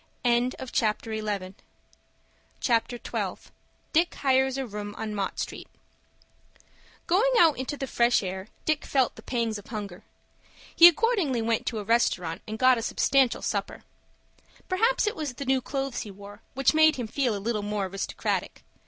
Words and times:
CHAPTER 0.73 1.13
XII. 1.15 1.53
DICK 3.93 4.13
HIRES 4.15 4.57
A 4.57 4.65
ROOM 4.65 4.95
ON 4.95 5.13
MOTT 5.13 5.39
STREET 5.39 5.67
Going 7.05 7.31
out 7.39 7.55
into 7.59 7.77
the 7.77 7.85
fresh 7.85 8.23
air 8.23 8.47
Dick 8.65 8.83
felt 8.83 9.15
the 9.15 9.21
pangs 9.21 9.59
of 9.59 9.67
hunger. 9.67 10.03
He 10.75 10.87
accordingly 10.87 11.43
went 11.43 11.67
to 11.67 11.77
a 11.77 11.83
restaurant 11.83 12.41
and 12.47 12.57
got 12.57 12.79
a 12.79 12.81
substantial 12.81 13.43
supper. 13.43 13.83
Perhaps 14.67 15.05
it 15.05 15.15
was 15.15 15.35
the 15.35 15.45
new 15.45 15.61
clothes 15.61 15.99
he 16.01 16.09
wore, 16.09 16.41
which 16.55 16.73
made 16.73 16.95
him 16.95 17.05
feel 17.05 17.35
a 17.35 17.37
little 17.37 17.61
more 17.61 17.85
aristocratic. 17.85 18.63